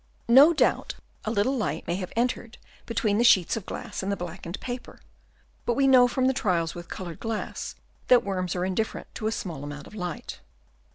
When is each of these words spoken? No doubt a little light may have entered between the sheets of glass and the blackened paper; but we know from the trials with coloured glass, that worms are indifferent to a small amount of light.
No 0.27 0.51
doubt 0.51 0.95
a 1.25 1.29
little 1.29 1.55
light 1.55 1.85
may 1.85 1.93
have 1.97 2.11
entered 2.15 2.57
between 2.87 3.19
the 3.19 3.23
sheets 3.23 3.55
of 3.55 3.67
glass 3.67 4.01
and 4.01 4.11
the 4.11 4.15
blackened 4.17 4.59
paper; 4.59 4.99
but 5.63 5.75
we 5.75 5.85
know 5.85 6.07
from 6.07 6.25
the 6.25 6.33
trials 6.33 6.73
with 6.73 6.89
coloured 6.89 7.19
glass, 7.19 7.75
that 8.07 8.23
worms 8.23 8.55
are 8.55 8.65
indifferent 8.65 9.13
to 9.13 9.27
a 9.27 9.31
small 9.31 9.63
amount 9.63 9.85
of 9.85 9.93
light. 9.93 10.39